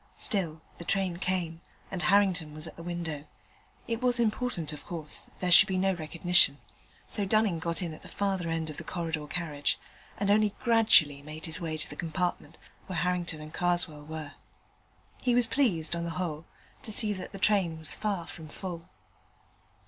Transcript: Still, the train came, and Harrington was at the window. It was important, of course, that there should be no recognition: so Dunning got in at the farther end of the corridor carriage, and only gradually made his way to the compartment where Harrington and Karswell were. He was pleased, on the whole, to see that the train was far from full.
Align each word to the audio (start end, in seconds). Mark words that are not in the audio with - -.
Still, 0.15 0.63
the 0.79 0.83
train 0.83 1.17
came, 1.17 1.61
and 1.91 2.01
Harrington 2.01 2.55
was 2.55 2.65
at 2.65 2.75
the 2.75 2.81
window. 2.81 3.25
It 3.87 4.01
was 4.01 4.19
important, 4.19 4.73
of 4.73 4.83
course, 4.83 5.19
that 5.19 5.39
there 5.39 5.51
should 5.51 5.67
be 5.67 5.77
no 5.77 5.93
recognition: 5.93 6.57
so 7.05 7.23
Dunning 7.23 7.59
got 7.59 7.83
in 7.83 7.93
at 7.93 8.01
the 8.01 8.07
farther 8.09 8.49
end 8.49 8.71
of 8.71 8.77
the 8.77 8.83
corridor 8.83 9.27
carriage, 9.27 9.79
and 10.17 10.31
only 10.31 10.55
gradually 10.59 11.21
made 11.21 11.45
his 11.45 11.61
way 11.61 11.77
to 11.77 11.87
the 11.87 11.95
compartment 11.95 12.57
where 12.87 12.97
Harrington 12.97 13.41
and 13.41 13.53
Karswell 13.53 14.03
were. 14.03 14.31
He 15.21 15.35
was 15.35 15.45
pleased, 15.45 15.95
on 15.95 16.03
the 16.03 16.09
whole, 16.17 16.45
to 16.81 16.91
see 16.91 17.13
that 17.13 17.31
the 17.31 17.37
train 17.37 17.77
was 17.77 17.93
far 17.93 18.25
from 18.25 18.47
full. 18.47 18.89